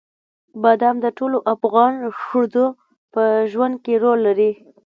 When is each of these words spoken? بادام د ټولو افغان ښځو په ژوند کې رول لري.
بادام 0.61 0.95
د 1.01 1.07
ټولو 1.17 1.37
افغان 1.53 1.93
ښځو 2.23 2.65
په 3.13 3.23
ژوند 3.51 3.75
کې 3.83 3.93
رول 4.03 4.19
لري. 4.27 4.51